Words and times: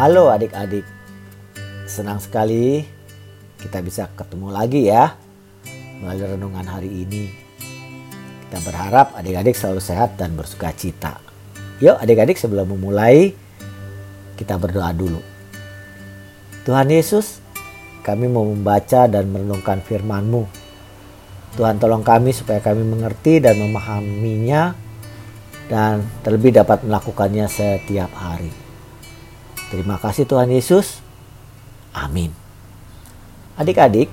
Halo 0.00 0.32
adik-adik, 0.32 0.88
senang 1.84 2.16
sekali 2.24 2.80
kita 3.60 3.84
bisa 3.84 4.08
ketemu 4.16 4.48
lagi 4.48 4.88
ya 4.88 5.12
melalui 6.00 6.40
renungan 6.40 6.64
hari 6.64 7.04
ini. 7.04 7.28
Kita 8.48 8.64
berharap 8.64 9.12
adik-adik 9.12 9.52
selalu 9.52 9.84
sehat 9.84 10.16
dan 10.16 10.32
bersuka 10.32 10.72
cita. 10.72 11.20
Yuk 11.84 12.00
adik-adik 12.00 12.40
sebelum 12.40 12.72
memulai 12.72 13.36
kita 14.40 14.56
berdoa 14.56 14.88
dulu. 14.96 15.20
Tuhan 16.64 16.88
Yesus, 16.88 17.44
kami 18.00 18.24
mau 18.24 18.48
membaca 18.48 19.04
dan 19.04 19.28
merenungkan 19.28 19.84
firman-Mu. 19.84 20.48
Tuhan 21.60 21.76
tolong 21.76 22.00
kami 22.00 22.32
supaya 22.32 22.64
kami 22.64 22.88
mengerti 22.88 23.44
dan 23.44 23.60
memahaminya 23.60 24.72
dan 25.68 26.00
terlebih 26.24 26.56
dapat 26.56 26.88
melakukannya 26.88 27.44
setiap 27.52 28.08
hari. 28.16 28.69
Terima 29.70 30.02
kasih 30.02 30.26
Tuhan 30.26 30.50
Yesus. 30.50 30.98
Amin. 31.94 32.34
Adik-adik, 33.54 34.10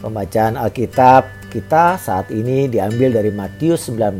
pembacaan 0.00 0.56
Alkitab 0.56 1.28
kita 1.52 2.00
saat 2.00 2.32
ini 2.32 2.66
diambil 2.66 3.14
dari 3.14 3.28
Matius 3.28 3.92
19 3.92 4.16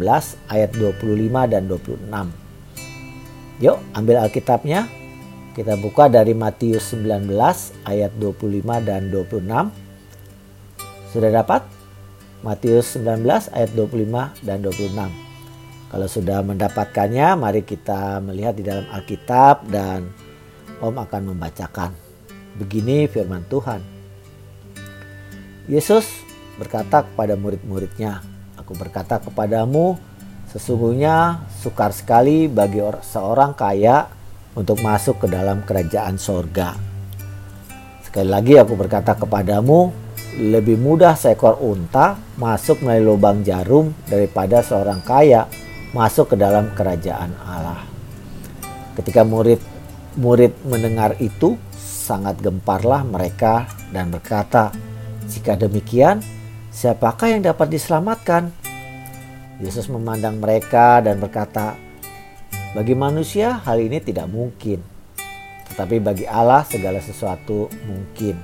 ayat 0.47 0.71
25 0.77 1.51
dan 1.51 1.67
26. 1.67 3.65
Yuk, 3.65 3.81
ambil 3.97 4.23
Alkitabnya. 4.23 4.87
Kita 5.57 5.81
buka 5.81 6.13
dari 6.13 6.37
Matius 6.37 6.93
19 6.93 7.33
ayat 7.89 8.13
25 8.21 8.85
dan 8.85 9.09
26. 9.09 9.73
Sudah 11.11 11.31
dapat? 11.33 11.65
Matius 12.45 13.01
19 13.01 13.25
ayat 13.57 13.71
25 13.73 14.37
dan 14.45 14.61
26. 14.61 15.09
Kalau 15.95 16.09
sudah 16.11 16.43
mendapatkannya, 16.43 17.39
mari 17.39 17.63
kita 17.63 18.19
melihat 18.21 18.59
di 18.59 18.67
dalam 18.67 18.85
Alkitab 18.91 19.71
dan 19.71 20.11
Om 20.83 20.95
akan 20.99 21.23
membacakan. 21.35 21.91
Begini 22.59 23.11
firman 23.11 23.43
Tuhan. 23.51 23.83
Yesus 25.67 26.07
berkata 26.59 27.03
kepada 27.03 27.35
murid-muridnya, 27.35 28.23
Aku 28.65 28.73
berkata 28.79 29.21
kepadamu, 29.21 29.99
sesungguhnya 30.49 31.45
sukar 31.61 31.93
sekali 31.93 32.49
bagi 32.49 32.81
seorang 33.05 33.53
kaya 33.53 34.09
untuk 34.55 34.81
masuk 34.81 35.21
ke 35.21 35.27
dalam 35.29 35.67
kerajaan 35.67 36.17
sorga. 36.17 36.73
Sekali 38.07 38.31
lagi 38.31 38.55
aku 38.57 38.79
berkata 38.79 39.19
kepadamu, 39.19 39.91
lebih 40.39 40.79
mudah 40.79 41.19
seekor 41.19 41.59
unta 41.61 42.19
masuk 42.39 42.83
melalui 42.83 43.15
lubang 43.15 43.43
jarum 43.43 43.93
daripada 44.07 44.63
seorang 44.63 45.03
kaya 45.03 45.47
masuk 45.91 46.35
ke 46.35 46.37
dalam 46.39 46.71
kerajaan 46.75 47.35
Allah. 47.43 47.83
Ketika 48.95 49.27
murid 49.27 49.74
Murid 50.15 50.55
mendengar 50.63 51.19
itu 51.19 51.59
sangat 51.75 52.39
gemparlah 52.39 53.03
mereka 53.03 53.67
dan 53.91 54.15
berkata, 54.15 54.71
"Jika 55.27 55.59
demikian, 55.59 56.23
siapakah 56.71 57.35
yang 57.35 57.43
dapat 57.43 57.75
diselamatkan?" 57.75 58.55
Yesus 59.59 59.91
memandang 59.91 60.39
mereka 60.39 61.03
dan 61.03 61.19
berkata, 61.19 61.75
"Bagi 62.79 62.95
manusia 62.95 63.59
hal 63.67 63.83
ini 63.83 63.99
tidak 63.99 64.31
mungkin, 64.31 64.79
tetapi 65.75 65.99
bagi 65.99 66.31
Allah 66.31 66.63
segala 66.63 67.03
sesuatu 67.03 67.67
mungkin." 67.83 68.39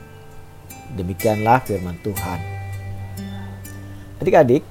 Demikianlah 0.99 1.63
firman 1.63 1.95
Tuhan. 2.03 2.39
Adik-adik, 4.19 4.67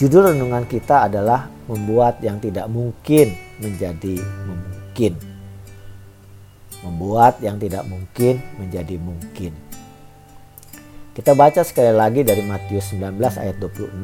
judul 0.00 0.32
renungan 0.32 0.64
kita 0.64 1.12
adalah 1.12 1.44
membuat 1.68 2.24
yang 2.24 2.40
tidak 2.40 2.72
mungkin 2.72 3.36
menjadi 3.60 4.16
mungkin 4.48 5.27
membuat 6.82 7.42
yang 7.42 7.58
tidak 7.58 7.82
mungkin 7.86 8.38
menjadi 8.58 8.96
mungkin. 8.98 9.52
Kita 11.18 11.34
baca 11.34 11.66
sekali 11.66 11.90
lagi 11.90 12.22
dari 12.22 12.46
Matius 12.46 12.94
19 12.94 13.18
ayat 13.18 13.58
26 13.58 13.98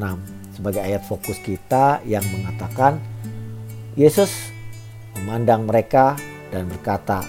sebagai 0.51 0.83
ayat 0.83 1.03
fokus 1.07 1.39
kita 1.39 2.03
yang 2.03 2.23
mengatakan 2.31 2.99
Yesus 3.95 4.51
memandang 5.15 5.63
mereka 5.63 6.19
dan 6.51 6.67
berkata, 6.67 7.23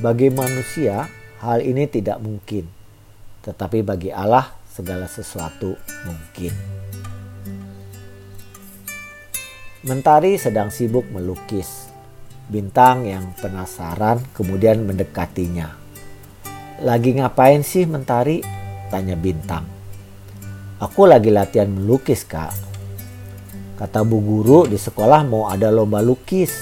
"Bagi 0.00 0.32
manusia 0.32 1.04
hal 1.44 1.60
ini 1.60 1.84
tidak 1.84 2.16
mungkin, 2.24 2.64
tetapi 3.44 3.84
bagi 3.84 4.08
Allah 4.08 4.48
segala 4.64 5.04
sesuatu 5.04 5.76
mungkin." 6.08 6.52
Mentari 9.84 10.40
sedang 10.40 10.72
sibuk 10.72 11.04
melukis 11.12 11.92
Bintang 12.46 13.10
yang 13.10 13.34
penasaran 13.42 14.22
kemudian 14.30 14.86
mendekatinya. 14.86 15.74
Lagi 16.78 17.18
ngapain 17.18 17.66
sih 17.66 17.90
Mentari? 17.90 18.38
Tanya 18.86 19.18
Bintang. 19.18 19.66
Aku 20.78 21.10
lagi 21.10 21.34
latihan 21.34 21.66
melukis 21.66 22.22
kak. 22.22 22.54
Kata 23.74 24.06
bu 24.06 24.22
guru 24.22 24.70
di 24.70 24.78
sekolah 24.78 25.26
mau 25.26 25.50
ada 25.50 25.74
lomba 25.74 25.98
lukis. 25.98 26.54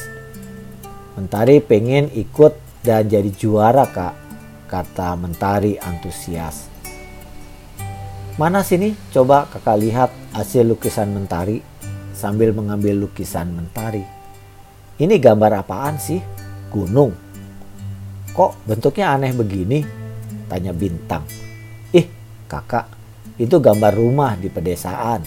Mentari 1.21 1.61
pengen 1.61 2.09
ikut 2.17 2.81
dan 2.81 3.05
jadi 3.05 3.29
juara 3.29 3.85
kak. 3.85 4.17
Kata 4.65 5.13
Mentari 5.21 5.77
antusias. 5.77 6.73
Mana 8.41 8.65
sini 8.65 8.97
coba 9.13 9.53
kakak 9.53 9.77
lihat 9.85 10.11
hasil 10.33 10.65
lukisan 10.65 11.13
Mentari 11.13 11.61
sambil 12.17 12.57
mengambil 12.57 13.05
lukisan 13.05 13.53
Mentari. 13.53 14.24
Ini 14.95 15.19
gambar 15.19 15.67
apaan 15.67 15.99
sih? 15.99 16.23
Gunung. 16.71 17.11
Kok 18.31 18.63
bentuknya 18.63 19.19
aneh 19.19 19.35
begini? 19.35 19.83
Tanya 20.47 20.71
Bintang. 20.71 21.27
Ih, 21.91 22.07
kakak, 22.47 22.87
itu 23.35 23.59
gambar 23.59 23.91
rumah 23.91 24.39
di 24.39 24.47
pedesaan. 24.47 25.27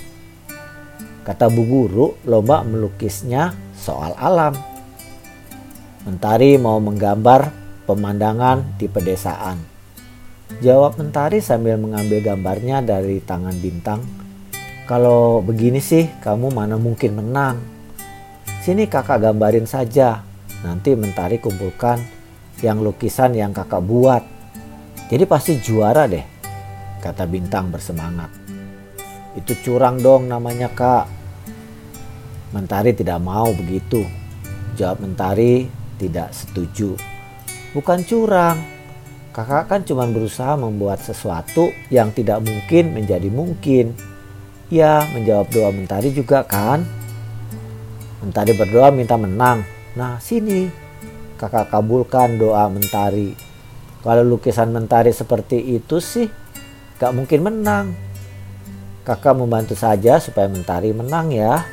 Kata 1.28 1.52
bu 1.52 1.68
guru, 1.68 2.08
lomba 2.24 2.64
melukisnya 2.64 3.52
soal 3.76 4.16
alam. 4.16 4.56
Mentari 6.08 6.56
mau 6.56 6.80
menggambar 6.80 7.52
pemandangan 7.84 8.80
di 8.80 8.88
pedesaan. 8.88 9.60
Jawab 10.64 10.96
Mentari 10.96 11.44
sambil 11.44 11.76
mengambil 11.76 12.24
gambarnya 12.24 12.80
dari 12.80 13.20
tangan 13.20 13.60
Bintang. 13.60 14.00
Kalau 14.88 15.44
begini 15.44 15.84
sih, 15.84 16.08
kamu 16.24 16.56
mana 16.56 16.80
mungkin 16.80 17.20
menang? 17.20 17.77
Sini 18.62 18.90
kakak 18.90 19.24
gambarin 19.24 19.66
saja. 19.66 20.24
Nanti 20.66 20.98
mentari 20.98 21.38
kumpulkan 21.38 22.02
yang 22.66 22.82
lukisan 22.82 23.38
yang 23.38 23.54
kakak 23.54 23.86
buat. 23.86 24.24
Jadi 25.08 25.24
pasti 25.30 25.62
juara 25.62 26.10
deh, 26.10 26.26
kata 27.00 27.24
Bintang 27.30 27.70
bersemangat. 27.70 28.34
Itu 29.38 29.54
curang 29.62 30.02
dong 30.02 30.26
namanya 30.26 30.68
kak. 30.74 31.06
Mentari 32.52 32.98
tidak 32.98 33.22
mau 33.22 33.54
begitu. 33.54 34.02
Jawab 34.74 35.06
Mentari 35.06 35.70
tidak 36.02 36.34
setuju. 36.34 36.98
Bukan 37.78 38.02
curang. 38.04 38.58
Kakak 39.30 39.70
kan 39.70 39.82
cuma 39.86 40.10
berusaha 40.10 40.58
membuat 40.58 40.98
sesuatu 41.06 41.70
yang 41.94 42.10
tidak 42.10 42.42
mungkin 42.42 42.98
menjadi 42.98 43.30
mungkin. 43.30 43.94
Ya, 44.74 45.06
menjawab 45.14 45.54
doa 45.54 45.70
Mentari 45.70 46.10
juga 46.10 46.42
kan. 46.42 46.97
Mentari 48.22 48.58
berdoa 48.58 48.90
minta 48.90 49.14
menang. 49.14 49.62
Nah 49.94 50.18
sini 50.18 50.70
kakak 51.38 51.70
kabulkan 51.70 52.42
doa 52.42 52.66
Mentari. 52.68 53.38
Kalau 54.02 54.26
lukisan 54.26 54.74
Mentari 54.74 55.14
seperti 55.14 55.62
itu 55.62 56.02
sih 56.02 56.26
gak 56.98 57.14
mungkin 57.14 57.46
menang. 57.46 57.86
Kakak 59.06 59.38
membantu 59.38 59.78
saja 59.78 60.20
supaya 60.20 60.52
Mentari 60.52 60.92
menang 60.92 61.32
ya, 61.32 61.64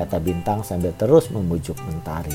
kata 0.00 0.16
Bintang 0.16 0.64
sambil 0.64 0.96
terus 0.96 1.28
membujuk 1.28 1.76
Mentari. 1.84 2.32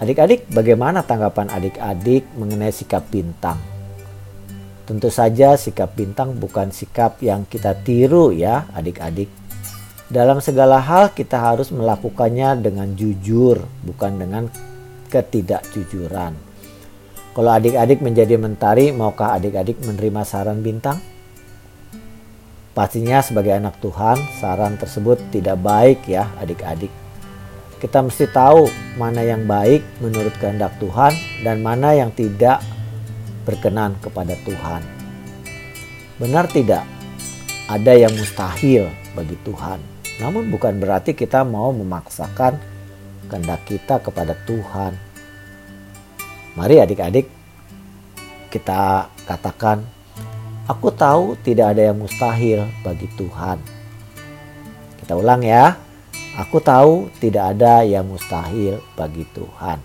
Adik-adik, 0.00 0.50
bagaimana 0.50 1.04
tanggapan 1.04 1.52
adik-adik 1.52 2.24
mengenai 2.34 2.72
sikap 2.72 3.04
Bintang? 3.12 3.60
Tentu 4.84 5.08
saja 5.08 5.56
sikap 5.56 5.96
Bintang 5.96 6.36
bukan 6.36 6.68
sikap 6.72 7.20
yang 7.20 7.48
kita 7.48 7.72
tiru 7.84 8.32
ya 8.32 8.68
adik-adik 8.72 9.43
dalam 10.14 10.38
segala 10.38 10.78
hal 10.78 11.10
kita 11.10 11.34
harus 11.34 11.74
melakukannya 11.74 12.62
dengan 12.62 12.94
jujur, 12.94 13.58
bukan 13.82 14.14
dengan 14.14 14.46
ketidakjujuran. 15.10 16.38
Kalau 17.34 17.50
adik-adik 17.50 17.98
menjadi 17.98 18.38
mentari, 18.38 18.94
maukah 18.94 19.34
adik-adik 19.34 19.82
menerima 19.82 20.22
saran 20.22 20.62
bintang? 20.62 21.02
Pastinya 22.78 23.18
sebagai 23.26 23.58
anak 23.58 23.82
Tuhan, 23.82 24.22
saran 24.38 24.78
tersebut 24.78 25.18
tidak 25.34 25.58
baik 25.58 26.06
ya 26.06 26.30
adik-adik. 26.38 26.94
Kita 27.82 27.98
mesti 28.06 28.30
tahu 28.30 28.70
mana 28.94 29.26
yang 29.26 29.50
baik 29.50 29.82
menurut 29.98 30.34
kehendak 30.38 30.78
Tuhan 30.78 31.10
dan 31.42 31.58
mana 31.58 31.90
yang 31.90 32.14
tidak 32.14 32.62
berkenan 33.42 33.98
kepada 33.98 34.38
Tuhan. 34.46 34.82
Benar 36.22 36.46
tidak? 36.54 36.86
Ada 37.66 37.98
yang 37.98 38.14
mustahil 38.14 38.86
bagi 39.18 39.34
Tuhan. 39.42 39.93
Namun 40.22 40.46
bukan 40.50 40.78
berarti 40.78 41.16
kita 41.16 41.42
mau 41.42 41.74
memaksakan 41.74 42.58
kehendak 43.26 43.66
kita 43.66 43.98
kepada 43.98 44.38
Tuhan. 44.46 44.94
Mari 46.54 46.78
adik-adik 46.78 47.26
kita 48.54 49.10
katakan, 49.26 49.82
aku 50.70 50.94
tahu 50.94 51.34
tidak 51.42 51.74
ada 51.74 51.90
yang 51.90 51.98
mustahil 51.98 52.70
bagi 52.86 53.10
Tuhan. 53.18 53.58
Kita 55.02 55.18
ulang 55.18 55.42
ya. 55.42 55.74
Aku 56.34 56.58
tahu 56.58 57.10
tidak 57.22 57.54
ada 57.54 57.86
yang 57.86 58.10
mustahil 58.10 58.82
bagi 58.98 59.22
Tuhan. 59.34 59.78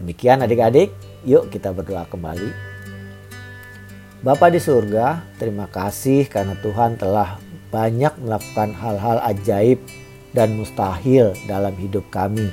Demikian 0.00 0.40
adik-adik, 0.40 0.88
yuk 1.24 1.52
kita 1.52 1.68
berdoa 1.68 2.08
kembali. 2.08 2.48
Bapa 4.24 4.48
di 4.48 4.56
surga, 4.56 5.20
terima 5.36 5.68
kasih 5.68 6.32
karena 6.32 6.56
Tuhan 6.64 6.96
telah 6.96 7.36
banyak 7.68 8.12
melakukan 8.20 8.72
hal-hal 8.72 9.20
ajaib 9.28 9.80
dan 10.32 10.56
mustahil 10.56 11.32
dalam 11.48 11.72
hidup 11.76 12.04
kami. 12.08 12.48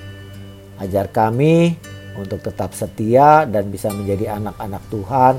Ajar 0.79 1.07
kami 1.07 1.79
untuk 2.19 2.43
tetap 2.43 2.75
setia 2.75 3.47
dan 3.47 3.71
bisa 3.71 3.91
menjadi 3.91 4.35
anak-anak 4.39 4.83
Tuhan 4.91 5.33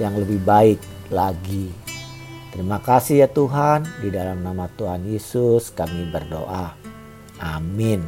yang 0.00 0.16
lebih 0.16 0.40
baik 0.40 0.80
lagi. 1.12 1.68
Terima 2.50 2.82
kasih 2.82 3.24
ya 3.24 3.28
Tuhan, 3.30 3.86
di 4.02 4.10
dalam 4.10 4.42
nama 4.42 4.66
Tuhan 4.72 5.06
Yesus 5.06 5.70
kami 5.70 6.08
berdoa. 6.10 6.74
Amin. 7.40 8.02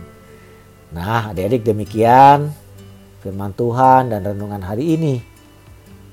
Nah, 0.93 1.32
adik-adik 1.32 1.65
demikian 1.65 2.53
firman 3.23 3.55
Tuhan 3.55 4.11
dan 4.11 4.26
renungan 4.26 4.61
hari 4.67 4.99
ini. 4.99 5.23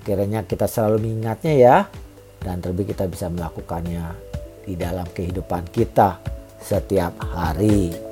Kiranya 0.06 0.45
kita 0.45 0.69
selalu 0.69 1.10
mengingatnya 1.10 1.54
ya, 1.57 1.78
dan 2.40 2.62
terlebih 2.62 2.94
kita 2.94 3.10
bisa 3.10 3.28
melakukannya 3.28 4.29
di 4.69 4.77
dalam 4.77 5.10
kehidupan 5.10 5.74
kita 5.74 6.21
setiap 6.62 7.18
hari. 7.25 8.08